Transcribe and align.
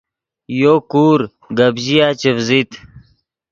یو 0.61 0.75
کور 0.91 1.19
گپ 1.57 1.75
ژیا 1.85 2.07
چڤزیت 2.21 2.71